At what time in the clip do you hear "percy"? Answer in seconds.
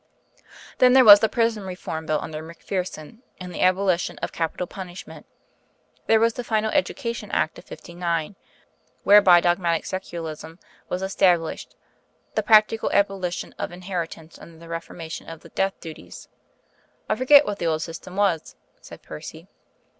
19.03-19.45